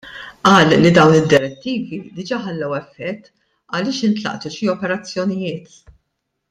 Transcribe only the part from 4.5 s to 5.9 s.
xi operazzjonijiet.